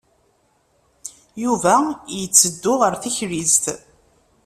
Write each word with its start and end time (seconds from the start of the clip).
Yuba 1.43 1.75
yetteddu 2.17 2.73
ɣer 2.81 2.93
teklizt? 3.03 3.65